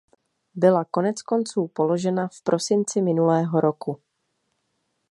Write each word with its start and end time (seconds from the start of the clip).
Byla 0.55 0.85
koneckonců 0.91 1.67
položena 1.67 2.27
v 2.27 2.41
prosinci 2.43 3.01
minulého 3.01 3.61
roku. 3.61 4.01